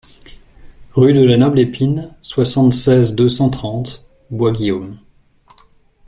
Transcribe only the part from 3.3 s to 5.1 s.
trente Bois-Guillaume